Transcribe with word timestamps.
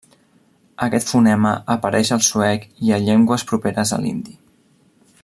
Aquest 0.85 1.11
fonema 1.11 1.51
apareix 1.75 2.11
al 2.17 2.25
suec 2.29 2.67
i 2.89 2.95
a 2.97 3.01
llengües 3.09 3.47
properes 3.53 3.97
a 3.99 4.05
l'hindi. 4.07 4.39